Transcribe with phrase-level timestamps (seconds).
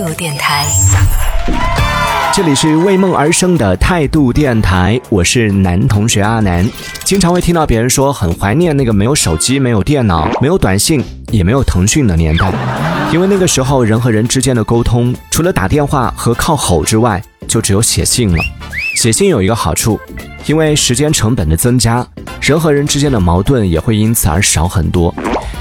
[0.00, 0.66] 度电台，
[2.32, 6.66] 这里是为梦而生的态度电台，我是男同学阿南。
[7.04, 12.50] 经常会听到别人说很怀念那个没有手机、没有电脑、没有短信、也没有腾讯的年代，
[13.12, 18.42] 因为那个时候人和人之间的沟通，除了打电话和靠吼之外，就只有写信了。
[18.96, 20.00] 写信有一个好处，
[20.46, 22.06] 因为时间成本的增加，
[22.40, 25.14] 人和人之间的矛盾也会因此而少很多。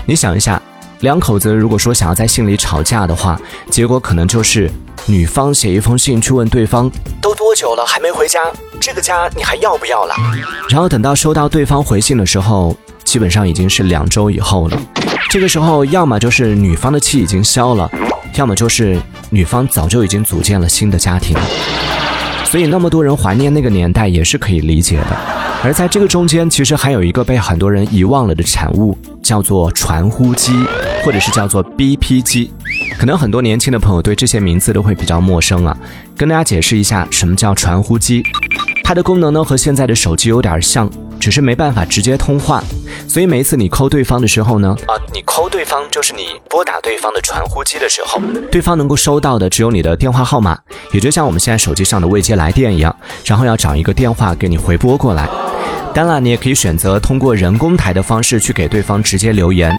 [0.05, 0.61] 你想一下。
[1.01, 3.39] 两口子如果说想要在信里吵架的话，
[3.69, 4.69] 结果可能就是
[5.05, 8.41] 女方写一封信去问对方，都多久了还没回家？
[8.81, 10.15] 这个家你还要不要了？
[10.69, 12.75] 然后等到收到对方回信的时候，
[13.05, 14.77] 基本上已经是两周以后了。
[15.29, 17.89] 这个时候，要么就是女方的气已经消了，
[18.35, 21.33] 要么就是女方早就已经组建了新的家庭。
[22.43, 25.48] 所以那么多人怀念那个年代也是可以理解的。
[25.63, 30.53] 而在这个中间，其实还有一个被很多人遗忘了的产物，叫做传呼机。
[31.01, 32.51] 或者是叫做 BP 机，
[32.99, 35.75] 可能很多年轻的朋友对这些名字都会比较陌生啊。
[36.17, 38.21] 跟大家解释一下，什么叫传呼机？
[38.83, 42.61] 它的功能呢和现在的手机有点像，只是没办法直接通话。
[43.07, 48.19] 所以每一次你扣对方的时候呢，啊，你扣对方就是你拨打对方的传呼机的时候，
[48.51, 50.59] 对方能够收到的只有你的电话号码，
[50.91, 55.29] 也就像我们现在手机上的未接来电一样，然后要找一个电话给你回拨过来。
[55.93, 59.75] 当然，你也可以选择通过人工台的方式去给对方直接留言。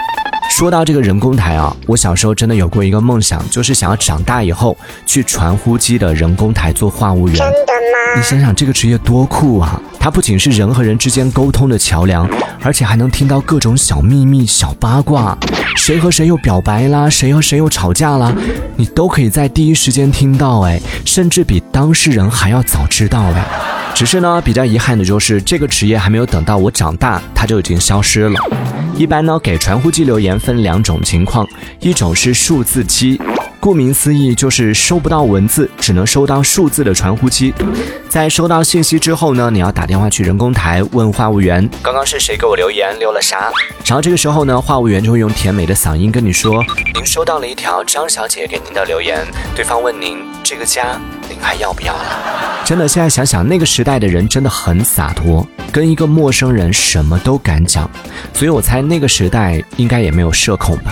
[0.50, 7.36] 说到这个人工台啊，我小时候真的有过一个梦想，就是想要长大以后去传呼机的人工台做话务员。
[7.36, 8.17] 真的吗？
[8.17, 9.80] 你想想这个职业多酷啊！
[10.00, 12.28] 它不仅是人和人之间沟通的桥梁，
[12.62, 15.39] 而且还能听到各种小秘密、小八卦，
[15.77, 18.34] 谁和谁又表白啦，谁和谁又吵架啦，
[18.77, 23.80] 你都可以在第一时间听到，哎，甚至比当事人还要早知道哎。
[23.94, 28.41] 只是呢，比较遗憾的就是这个职业还没有等到我长大，它就已经消失了。
[28.96, 31.46] 一般呢，给传呼机留言分两种情况，
[31.80, 33.20] 一种是数字机。
[33.61, 37.53] 顾名思义，就是收不到文字，只能收到数字的传呼机。
[38.08, 43.52] 在收到信息之后呢，你要打电话去人工台问话务员，刚刚是谁给我留言，留了啥？
[43.84, 46.64] 然后这个时候呢，话务员就会用甜美的嗓音跟你说，
[46.95, 49.18] 您收到了一条张小姐给您的留言，
[49.55, 50.98] 对方问您这个家
[51.29, 52.64] 您还要不要了？
[52.64, 57.89] 真的，现在想想那个时代的人真的很洒脱，跟一个陌生人什么都敢讲，
[58.33, 60.90] 所以我猜那个时代应该也没有社恐吧。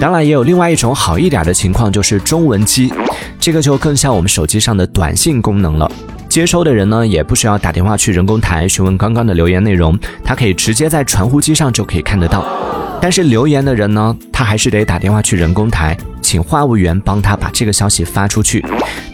[0.00, 2.92] 当然，也有另外一种好一点的情况，就是中文机，
[3.40, 5.90] 这个就更像我们手机上的短信功能了。
[6.28, 12.44] 接收的人呢，也不需要打电话去人工台询问刚刚的留言内容，他可以直接在传呼机上就可以看得到。
[13.00, 18.64] 但是留言的人呢，他还是得打电话去人工台，请话务员帮他把这个消息发出去。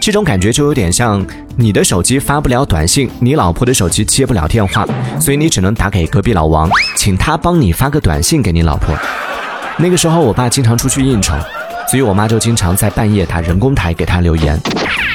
[0.00, 1.24] 这种感觉就有点像
[1.56, 4.86] 你的手机发不了短信，你老婆的手机接不了电话，
[5.20, 8.96] 所以你只能打给隔壁老王，请他帮你发个短信给你老婆。
[9.82, 11.34] 那个时候，我爸经常出去应酬，
[11.88, 14.58] 所以我妈就经常在半夜打人工台给他留言。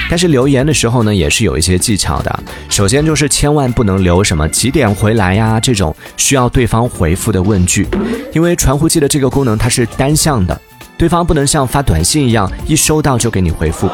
[0.09, 2.39] 但是留言的时候呢，也是有一些技巧的。
[2.67, 7.87] 首先就是千万不能留什么几点回来呀这种需要对方回复的问句，
[8.33, 10.59] 因为传呼机的这个功能它是单向的，
[10.97, 13.87] 对方不能像发短信一样一收到就给你回复。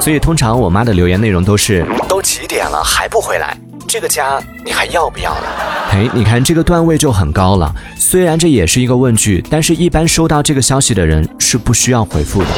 [0.00, 3.56] 所以通常我妈的留言内容都是：都几点了还不回来？
[3.92, 5.90] 这个家你还要不要了？
[5.90, 7.74] 哎，你看这个段位就很高了。
[7.94, 12.48] 虽然这也是一个问句，但是一般收到这个消息的人是不需要回复的。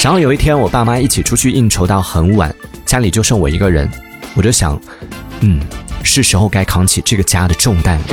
[0.00, 2.54] 然后有一天，我爸妈一起出去应酬到很晚，
[2.86, 3.90] 家里就剩我一个人，
[4.36, 4.80] 我就想，
[5.40, 5.60] 嗯，
[6.04, 8.04] 是时候该扛起这个家的重担了。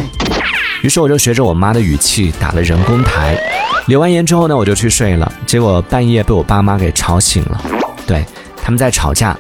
[0.82, 3.38] 于是我就学着我妈的语气打了人工台，
[3.86, 5.32] 留完言之后呢，我就去睡了。
[5.46, 7.62] 结果半夜被我爸妈给吵醒了，
[8.08, 8.26] 对，
[8.64, 9.38] 他们在吵架。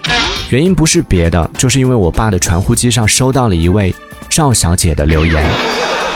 [0.51, 3.93] 原因不是别的，就是因为我爸的传呼机上收到了一位
[4.29, 5.43] 赵小姐的留言，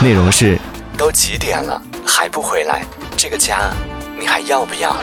[0.00, 0.56] 内容是：
[0.96, 2.82] 都几点了还不回来？
[3.16, 3.72] 这个家
[4.18, 4.96] 你还要不要？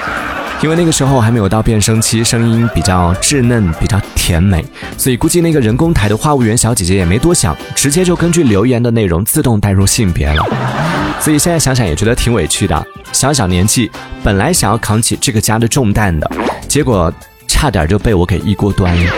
[0.62, 4.64] 因为那个时候还没有到变声期，声音比较稚嫩，比较甜美，
[4.98, 10.44] 所以估计那个人工台的话务员小姐姐也没多想，直接就根据留言的内容自动带入性别了。
[11.20, 13.92] 所以现在想想也觉得挺委屈的，小小年纪
[14.24, 16.32] 本来想要扛起这个家的重担的，
[16.70, 17.14] 结果。
[17.48, 19.12] 差点就被我给一锅端了。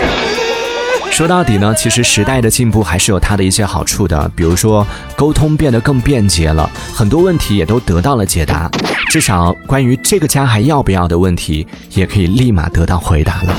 [1.12, 4.86] 说到底呢，其实时代的进步还是有它的一些好处的，比如说
[5.18, 8.70] 沟通变得更便捷了，很多问题也都得到了解答，
[9.10, 13.54] 至少关于这个家还要不要的问题，也可以立马得到回答了。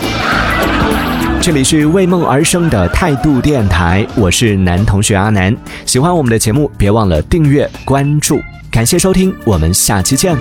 [1.43, 5.55] 这里是为梦而生的态度电台，我是男同学阿南。
[5.85, 8.41] 喜欢我们的节目，别忘了订阅关注，
[8.71, 10.37] 感谢收听，我们下期见。